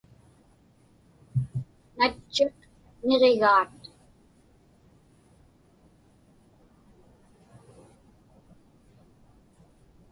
Natchiq 1.97 2.57
niġigaat. 3.07 3.79